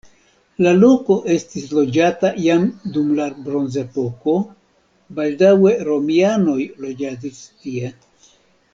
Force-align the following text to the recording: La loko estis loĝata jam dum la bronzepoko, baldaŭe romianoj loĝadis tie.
La 0.67 0.69
loko 0.77 1.17
estis 1.33 1.67
loĝata 1.79 2.31
jam 2.45 2.65
dum 2.97 3.11
la 3.21 3.29
bronzepoko, 3.49 4.35
baldaŭe 5.21 5.77
romianoj 5.93 6.61
loĝadis 6.87 7.47
tie. 7.65 7.97